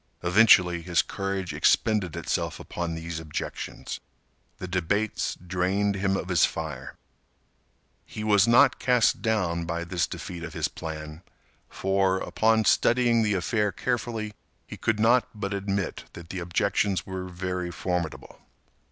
[0.23, 3.99] Eventually, his courage expended itself upon these objections.
[4.57, 6.95] The debates drained him of his fire.
[8.03, 11.21] He was not cast down by this defeat of his plan,
[11.69, 14.33] for, upon studying the affair carefully,
[14.65, 18.39] he could not but admit that the objections were very formidable.